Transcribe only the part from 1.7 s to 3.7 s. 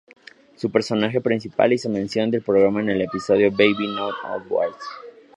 hizo mención del programa en el episodio